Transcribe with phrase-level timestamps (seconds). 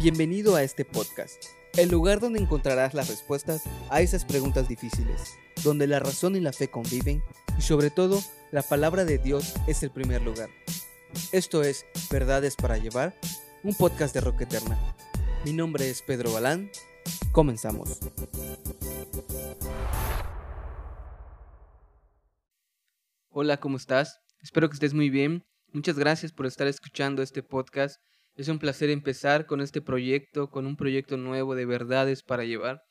[0.00, 5.86] Bienvenido a este podcast, el lugar donde encontrarás las respuestas a esas preguntas difíciles, donde
[5.86, 7.22] la razón y la fe conviven
[7.56, 8.20] y sobre todo
[8.50, 10.50] la palabra de Dios es el primer lugar.
[11.30, 13.14] Esto es Verdades para Llevar,
[13.62, 14.76] un podcast de Roca Eterna.
[15.44, 16.70] Mi nombre es Pedro Balán.
[17.30, 18.00] Comenzamos.
[23.30, 24.20] Hola, ¿cómo estás?
[24.40, 25.46] Espero que estés muy bien.
[25.74, 27.98] Muchas gracias por estar escuchando este podcast
[28.34, 32.82] es un placer empezar con este proyecto, con un proyecto nuevo de verdades para llevar.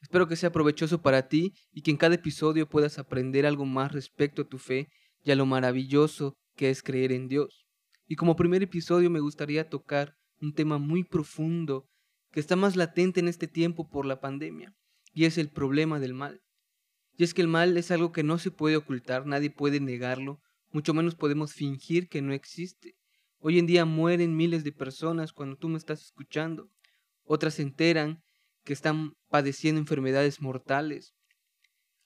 [0.00, 3.90] Espero que sea provechoso para ti y que en cada episodio puedas aprender algo más
[3.90, 4.86] respecto a tu fe
[5.24, 7.66] y a lo maravilloso que es creer en Dios.
[8.06, 11.88] Y como primer episodio me gustaría tocar un tema muy profundo
[12.30, 14.72] que está más latente en este tiempo por la pandemia,
[15.12, 16.40] y es el problema del mal.
[17.16, 20.38] Y es que el mal es algo que no se puede ocultar, nadie puede negarlo,
[20.70, 22.94] mucho menos podemos fingir que no existe.
[23.38, 26.68] Hoy en día mueren miles de personas cuando tú me estás escuchando.
[27.24, 28.22] Otras se enteran
[28.64, 31.14] que están padeciendo enfermedades mortales.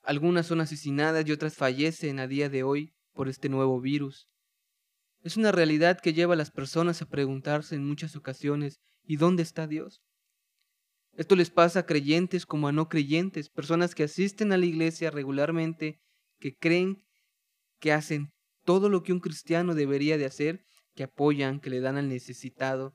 [0.02, 4.28] Algunas son asesinadas y otras fallecen a día de hoy por este nuevo virus.
[5.22, 9.42] Es una realidad que lleva a las personas a preguntarse en muchas ocasiones ¿y dónde
[9.42, 10.02] está Dios?
[11.12, 15.10] Esto les pasa a creyentes como a no creyentes, personas que asisten a la iglesia
[15.10, 16.00] regularmente,
[16.41, 17.04] que creen
[17.78, 18.32] que hacen
[18.64, 22.94] todo lo que un cristiano debería de hacer que apoyan, que le dan al necesitado,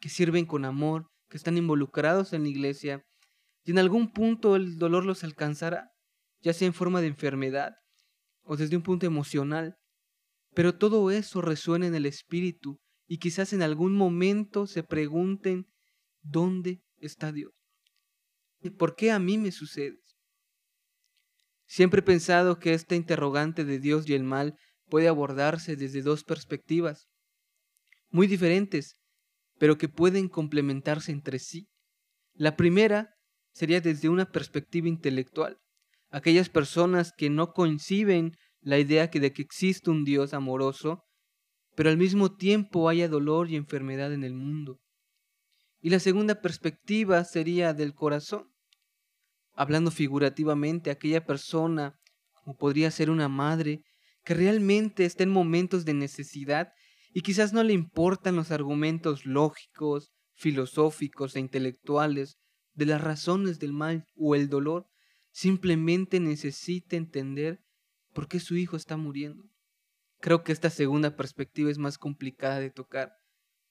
[0.00, 3.04] que sirven con amor, que están involucrados en la iglesia,
[3.64, 5.90] y en algún punto el dolor los alcanzará,
[6.40, 7.74] ya sea en forma de enfermedad
[8.42, 9.76] o desde un punto emocional.
[10.54, 15.66] Pero todo eso resuena en el espíritu y quizás en algún momento se pregunten,
[16.22, 17.52] ¿dónde está Dios?
[18.60, 19.98] ¿Y por qué a mí me sucede?
[21.66, 24.56] Siempre he pensado que esta interrogante de Dios y el mal
[24.88, 27.06] puede abordarse desde dos perspectivas
[28.10, 28.96] muy diferentes,
[29.58, 31.68] pero que pueden complementarse entre sí.
[32.34, 33.10] La primera
[33.52, 35.58] sería desde una perspectiva intelectual.
[36.10, 41.02] Aquellas personas que no conciben la idea de que existe un Dios amoroso,
[41.74, 44.78] pero al mismo tiempo haya dolor y enfermedad en el mundo.
[45.80, 48.48] Y la segunda perspectiva sería del corazón.
[49.54, 51.94] Hablando figurativamente, aquella persona,
[52.34, 53.82] como podría ser una madre,
[54.26, 56.72] que realmente está en momentos de necesidad
[57.14, 62.36] y quizás no le importan los argumentos lógicos, filosóficos e intelectuales
[62.74, 64.88] de las razones del mal o el dolor,
[65.30, 67.60] simplemente necesita entender
[68.14, 69.44] por qué su hijo está muriendo.
[70.20, 73.12] Creo que esta segunda perspectiva es más complicada de tocar,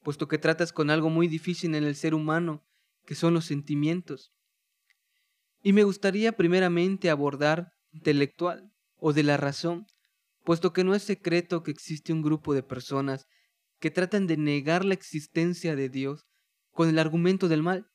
[0.04, 2.64] puesto que tratas con algo muy difícil en el ser humano,
[3.06, 4.32] que son los sentimientos.
[5.62, 9.86] Y me gustaría primeramente abordar intelectual o de la razón,
[10.46, 13.28] puesto que no es secreto que existe un grupo de personas
[13.80, 16.26] que tratan de negar la existencia de Dios
[16.72, 17.88] con el argumento del mal,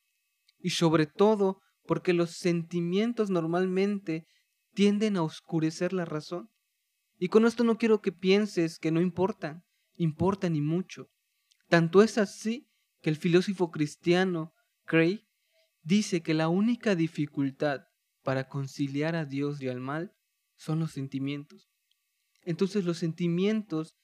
[0.58, 4.26] y sobre todo porque los sentimientos normalmente
[4.74, 6.50] tienden a oscurecer la razón.
[7.18, 9.62] Y con esto no quiero que pienses que no importan,
[9.94, 11.08] importan y mucho.
[11.68, 12.68] Tanto es así
[13.00, 14.52] que el filósofo cristiano
[14.84, 15.26] Cray
[15.82, 17.82] dice que la única dificultad
[18.22, 20.12] para conciliar a Dios y al mal
[20.56, 21.70] son los sentimientos.
[22.42, 23.94] Entonces los sentimientos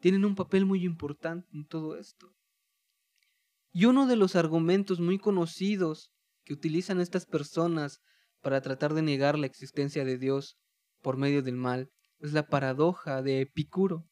[0.00, 2.34] tienen un papel muy importante en todo esto.
[3.72, 6.10] Y uno de los argumentos muy conocidos
[6.44, 8.00] que utilizan estas personas
[8.40, 10.58] para tratar de negar la existencia de Dios
[11.00, 14.04] por medio del mal es la paradoja de Epicuro,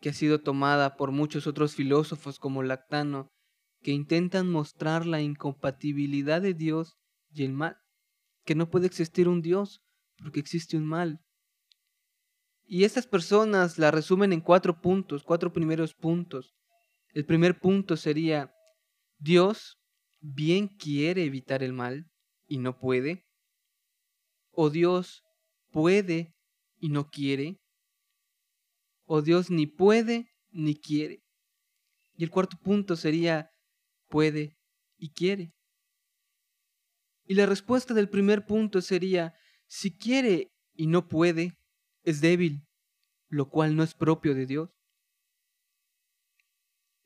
[0.00, 3.30] que ha sido tomada por muchos otros filósofos como Lactano,
[3.82, 6.96] que intentan mostrar la incompatibilidad de Dios
[7.30, 7.76] y el mal,
[8.44, 9.82] que no puede existir un Dios
[10.18, 11.20] porque existe un mal,
[12.70, 16.54] y estas personas la resumen en cuatro puntos, cuatro primeros puntos.
[17.14, 18.52] El primer punto sería,
[19.18, 19.78] Dios
[20.20, 22.10] bien quiere evitar el mal
[22.46, 23.24] y no puede.
[24.50, 25.22] O Dios
[25.70, 26.34] puede
[26.78, 27.58] y no quiere.
[29.06, 31.22] O Dios ni puede ni quiere.
[32.16, 33.48] Y el cuarto punto sería,
[34.08, 34.58] puede
[34.98, 35.54] y quiere.
[37.24, 39.32] Y la respuesta del primer punto sería,
[39.66, 41.58] si quiere y no puede,
[42.02, 42.67] es débil,
[43.28, 44.70] lo cual no es propio de Dios.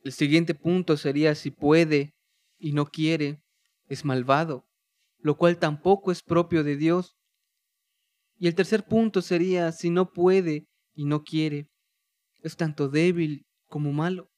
[0.03, 2.15] El siguiente punto sería si puede
[2.59, 3.43] y no quiere,
[3.87, 4.67] es malvado,
[5.19, 7.17] lo cual tampoco es propio de Dios.
[8.37, 11.69] Y el tercer punto sería si no puede y no quiere,
[12.41, 14.31] es tanto débil como malo,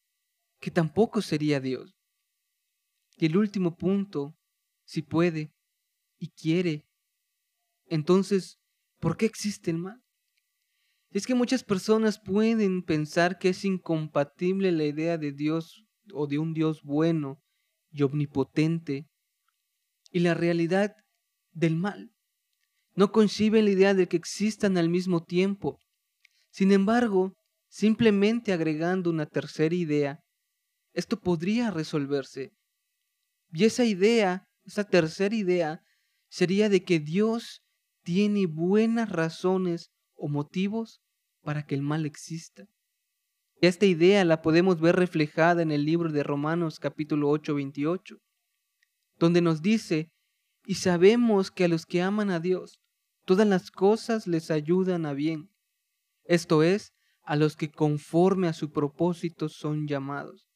[0.61, 1.95] que tampoco sería Dios.
[3.17, 4.37] Y el último punto,
[4.85, 5.55] si puede
[6.19, 6.87] y quiere,
[7.87, 8.59] entonces,
[8.99, 10.04] ¿por qué existe el mal?
[11.15, 16.41] Es que muchas personas pueden pensar que es incompatible la idea de Dios o de
[16.41, 17.41] un Dios bueno
[17.93, 19.07] y omnipotente
[20.11, 20.97] y la realidad
[21.53, 22.11] del mal.
[22.97, 25.79] No conciben la idea de que existan al mismo tiempo.
[26.51, 27.35] Sin embargo,
[27.69, 30.19] simplemente agregando una tercera idea,
[30.95, 32.51] esto podría resolverse.
[33.53, 35.81] Y esa idea, esa tercera idea,
[36.29, 37.63] sería de que Dios
[38.03, 41.04] tiene buenas razones o motivos
[41.45, 42.65] para que el mal exista.
[43.61, 48.17] Y esta idea la podemos ver reflejada en el libro de Romanos capítulo 8, 28,
[49.19, 50.11] donde nos dice,
[50.67, 52.81] y sabemos que a los que aman a Dios,
[53.25, 55.51] todas las cosas les ayudan a bien.
[56.25, 56.93] Esto es,
[57.23, 60.47] a los que conforme a su propósito son llamados.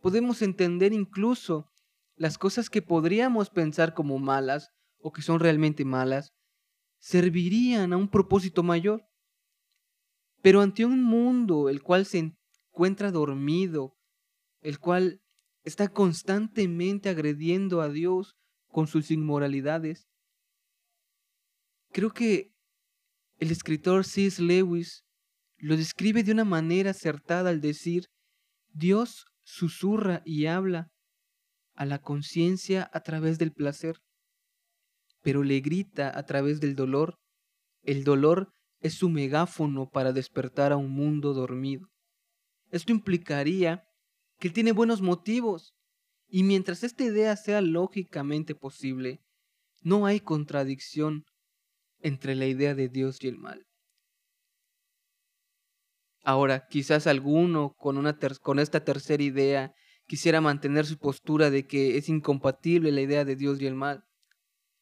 [0.00, 1.70] Podemos entender incluso
[2.16, 6.32] las cosas que podríamos pensar como malas o que son realmente malas,
[6.98, 9.04] servirían a un propósito mayor.
[10.46, 13.96] Pero ante un mundo el cual se encuentra dormido,
[14.60, 15.20] el cual
[15.64, 18.36] está constantemente agrediendo a Dios
[18.68, 20.06] con sus inmoralidades,
[21.90, 22.52] creo que
[23.38, 24.40] el escritor C.S.
[24.40, 25.02] Lewis
[25.56, 28.04] lo describe de una manera acertada al decir,
[28.72, 30.92] Dios susurra y habla
[31.74, 33.96] a la conciencia a través del placer,
[35.22, 37.18] pero le grita a través del dolor.
[37.82, 41.88] El dolor es su megáfono para despertar a un mundo dormido.
[42.70, 43.84] Esto implicaría
[44.38, 45.74] que tiene buenos motivos,
[46.28, 49.20] y mientras esta idea sea lógicamente posible,
[49.82, 51.24] no hay contradicción
[52.00, 53.64] entre la idea de Dios y el mal.
[56.22, 58.02] Ahora, quizás alguno con,
[58.42, 59.72] con esta tercera idea
[60.06, 64.05] quisiera mantener su postura de que es incompatible la idea de Dios y el mal.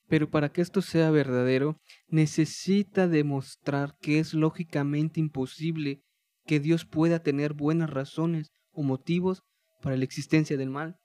[0.08, 1.78] Pero para que esto sea verdadero,
[2.08, 6.02] necesita demostrar que es lógicamente imposible
[6.44, 9.42] que Dios pueda tener buenas razones o motivos
[9.80, 10.96] para la existencia del mal.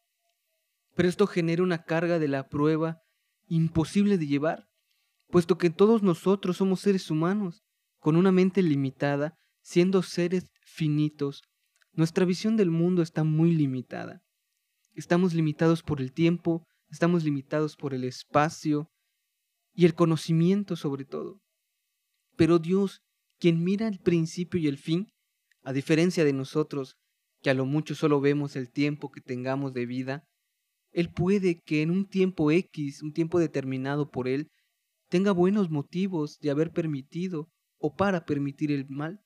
[0.96, 2.98] Pero esto genera una carga de la prueba
[3.48, 4.66] imposible de llevar,
[5.30, 7.64] puesto que todos nosotros somos seres humanos,
[8.00, 11.44] con una mente limitada Siendo seres finitos,
[11.94, 14.22] nuestra visión del mundo está muy limitada.
[14.96, 18.90] Estamos limitados por el tiempo, estamos limitados por el espacio
[19.74, 21.40] y el conocimiento sobre todo.
[22.36, 23.02] Pero Dios,
[23.40, 25.08] quien mira el principio y el fin,
[25.64, 26.96] a diferencia de nosotros,
[27.42, 30.24] que a lo mucho solo vemos el tiempo que tengamos de vida,
[30.92, 34.50] Él puede que en un tiempo X, un tiempo determinado por Él,
[35.10, 39.22] tenga buenos motivos de haber permitido o para permitir el mal.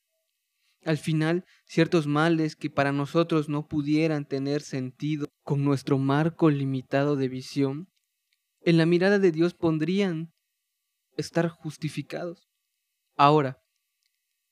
[0.86, 7.16] Al final, ciertos males que para nosotros no pudieran tener sentido con nuestro marco limitado
[7.16, 7.90] de visión,
[8.62, 10.34] en la mirada de Dios pondrían
[11.16, 12.50] estar justificados.
[13.16, 13.58] Ahora,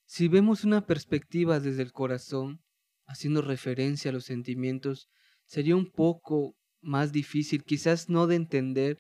[0.06, 2.62] si vemos una perspectiva desde el corazón,
[3.08, 5.08] haciendo referencia a los sentimientos,
[5.46, 9.00] sería un poco más difícil, quizás no de entender,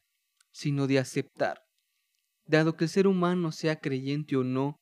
[0.51, 1.61] sino de aceptar.
[2.45, 4.77] Dado que el ser humano, sea creyente o no,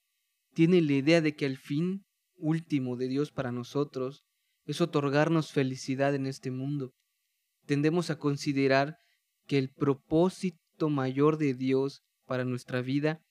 [0.53, 2.05] tiene la idea de que al fin
[2.39, 4.23] último de Dios para nosotros
[4.65, 6.93] es otorgarnos felicidad en este mundo.
[7.65, 8.97] Tendemos a considerar
[9.45, 13.21] que el propósito mayor de Dios para nuestra vida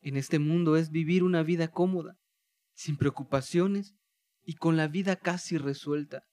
[0.00, 2.16] en este mundo es vivir una vida cómoda,
[2.74, 3.94] sin preocupaciones
[4.44, 6.24] y con la vida casi resuelta.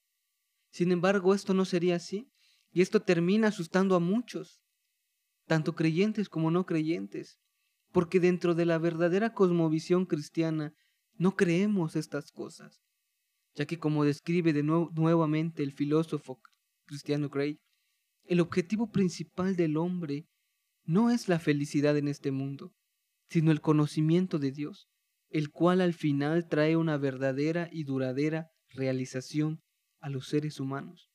[0.72, 2.30] Sin embargo, esto no sería así,
[2.72, 4.62] y esto termina asustando a muchos,
[5.46, 7.40] tanto creyentes como no creyentes,
[7.92, 10.74] porque dentro de la verdadera cosmovisión cristiana
[11.20, 12.82] no creemos estas cosas,
[13.54, 16.40] ya que como describe de nuevo, nuevamente el filósofo
[16.88, 17.60] cristiano Gray,
[18.24, 20.26] el objetivo principal del hombre
[20.86, 22.72] no es la felicidad en este mundo,
[23.30, 24.88] sino el conocimiento de Dios,
[25.30, 29.60] el cual al final trae una verdadera y duradera realización
[30.00, 31.10] a los seres humanos.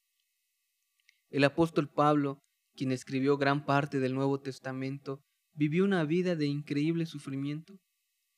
[1.30, 2.40] El apóstol Pablo,
[2.76, 5.23] quien escribió gran parte del Nuevo Testamento,
[5.54, 7.78] vivió una vida de increíble sufrimiento.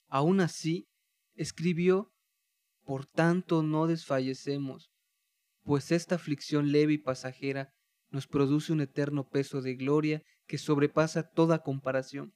[0.09, 0.87] Aún así,
[1.37, 2.13] escribió,
[2.85, 4.91] Por tanto no desfallecemos,
[5.63, 7.73] pues esta aflicción leve y pasajera
[8.11, 12.35] nos produce un eterno peso de gloria que sobrepasa toda comparación.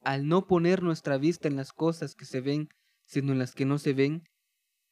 [0.00, 2.68] Al no poner nuestra vista en las cosas que se ven,
[3.04, 4.22] sino en las que no se ven,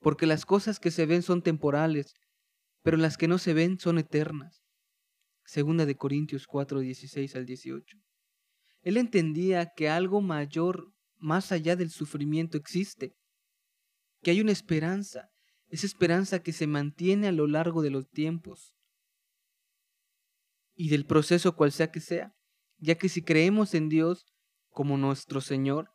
[0.01, 2.15] porque las cosas que se ven son temporales,
[2.83, 4.63] pero las que no se ven son eternas.
[5.45, 7.97] Segunda de Corintios 4, 16 al 18.
[8.83, 13.15] Él entendía que algo mayor más allá del sufrimiento existe,
[14.23, 15.29] que hay una esperanza,
[15.69, 18.75] esa esperanza que se mantiene a lo largo de los tiempos
[20.75, 22.35] y del proceso cual sea que sea,
[22.79, 24.27] ya que si creemos en Dios
[24.69, 25.91] como nuestro Señor,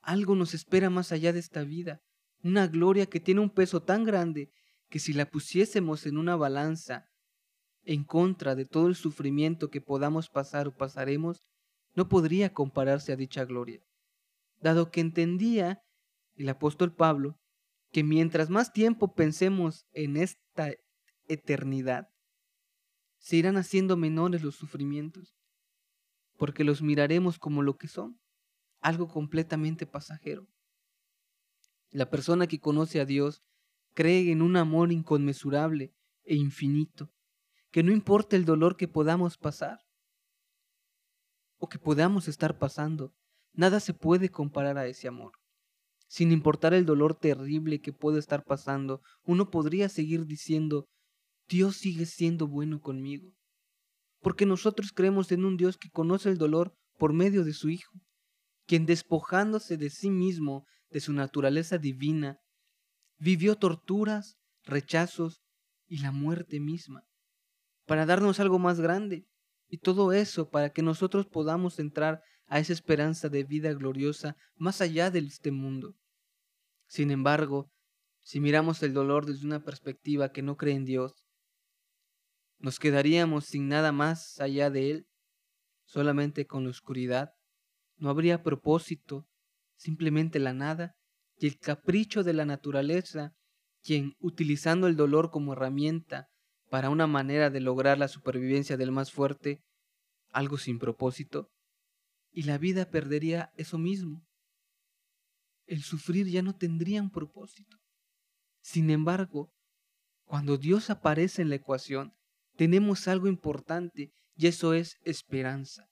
[0.00, 2.00] algo nos espera más allá de esta vida,
[2.42, 4.50] una gloria que tiene un peso tan grande
[4.88, 7.06] que si la pusiésemos en una balanza
[7.82, 11.42] en contra de todo el sufrimiento que podamos pasar o pasaremos,
[11.94, 13.80] no podría compararse a dicha gloria,
[14.60, 15.82] dado que entendía
[16.34, 17.38] el apóstol Pablo
[17.90, 20.72] que mientras más tiempo pensemos en esta
[21.26, 22.08] eternidad,
[23.18, 25.36] se irán haciendo menores los sufrimientos,
[26.36, 28.20] porque los miraremos como lo que son,
[28.80, 30.46] algo completamente pasajero.
[31.90, 33.42] La persona que conoce a Dios
[33.94, 37.10] cree en un amor inconmensurable e infinito,
[37.70, 39.78] que no importa el dolor que podamos pasar
[41.56, 43.14] o que podamos estar pasando,
[43.58, 45.32] nada se puede comparar a ese amor.
[46.06, 50.86] Sin importar el dolor terrible que pueda estar pasando, uno podría seguir diciendo,
[51.48, 53.32] Dios sigue siendo bueno conmigo.
[54.20, 57.92] Porque nosotros creemos en un Dios que conoce el dolor por medio de su Hijo,
[58.64, 62.38] quien despojándose de sí mismo, de su naturaleza divina,
[63.18, 65.42] vivió torturas, rechazos
[65.88, 67.02] y la muerte misma,
[67.86, 69.26] para darnos algo más grande,
[69.68, 74.80] y todo eso para que nosotros podamos entrar a esa esperanza de vida gloriosa más
[74.80, 75.94] allá de este mundo.
[76.86, 77.70] Sin embargo,
[78.20, 81.24] si miramos el dolor desde una perspectiva que no cree en Dios,
[82.58, 85.06] nos quedaríamos sin nada más allá de Él,
[85.84, 87.30] solamente con la oscuridad.
[87.96, 89.26] No habría propósito,
[89.76, 90.96] simplemente la nada
[91.36, 93.32] y el capricho de la naturaleza,
[93.82, 96.28] quien, utilizando el dolor como herramienta
[96.68, 99.62] para una manera de lograr la supervivencia del más fuerte,
[100.32, 101.50] algo sin propósito,
[102.38, 104.24] y la vida perdería eso mismo.
[105.66, 107.78] El sufrir ya no tendría un propósito.
[108.60, 109.52] Sin embargo,
[110.24, 112.14] cuando Dios aparece en la ecuación,
[112.54, 115.90] tenemos algo importante y eso es esperanza.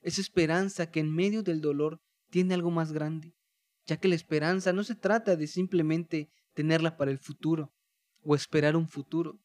[0.00, 3.34] Es esperanza que en medio del dolor tiene algo más grande,
[3.84, 7.74] ya que la esperanza no se trata de simplemente tenerla para el futuro
[8.22, 9.42] o esperar un futuro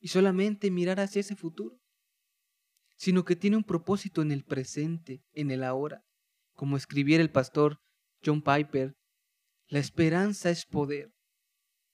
[0.00, 1.78] y solamente mirar hacia ese futuro,
[2.96, 6.04] sino que tiene un propósito en el presente, en el ahora.
[6.54, 7.78] Como escribiera el pastor
[8.24, 8.94] John Piper,
[9.68, 11.12] la esperanza es poder.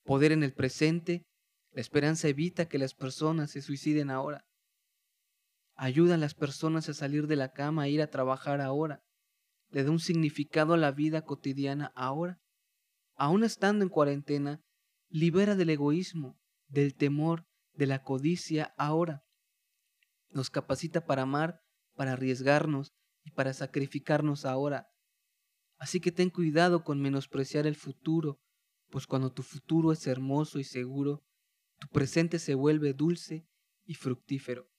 [0.03, 1.25] Poder en el presente,
[1.71, 4.45] la esperanza evita que las personas se suiciden ahora.
[5.75, 9.01] Ayuda a las personas a salir de la cama e ir a trabajar ahora.
[9.69, 12.39] Le da un significado a la vida cotidiana ahora.
[13.15, 14.61] Aún estando en cuarentena,
[15.09, 19.23] libera del egoísmo, del temor, de la codicia ahora
[20.31, 21.61] nos capacita para amar,
[21.95, 24.87] para arriesgarnos y para sacrificarnos ahora.
[25.77, 28.39] Así que ten cuidado con menospreciar el futuro,
[28.89, 31.23] pues cuando tu futuro es hermoso y seguro,
[31.79, 33.47] tu presente se vuelve dulce
[33.85, 34.69] y fructífero.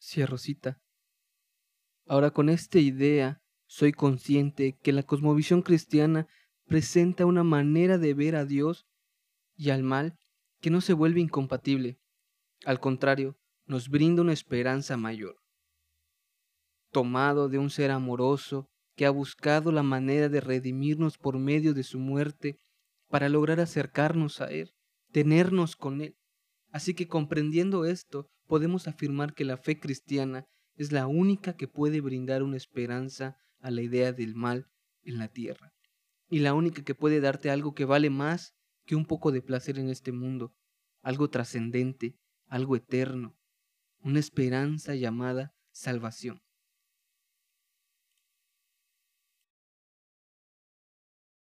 [0.00, 0.80] Cierro cita.
[2.06, 6.26] Ahora con esta idea, soy consciente que la cosmovisión cristiana
[6.64, 8.86] presenta una manera de ver a Dios
[9.54, 10.18] y al mal
[10.60, 12.00] que no se vuelve incompatible.
[12.64, 13.38] Al contrario,
[13.68, 15.36] nos brinda una esperanza mayor.
[16.90, 21.82] Tomado de un ser amoroso que ha buscado la manera de redimirnos por medio de
[21.82, 22.58] su muerte
[23.08, 24.72] para lograr acercarnos a Él,
[25.12, 26.16] tenernos con Él.
[26.72, 32.00] Así que comprendiendo esto, podemos afirmar que la fe cristiana es la única que puede
[32.00, 34.66] brindar una esperanza a la idea del mal
[35.02, 35.72] en la tierra,
[36.30, 38.54] y la única que puede darte algo que vale más
[38.86, 40.54] que un poco de placer en este mundo,
[41.02, 43.37] algo trascendente, algo eterno,
[44.02, 46.42] una esperanza llamada salvación.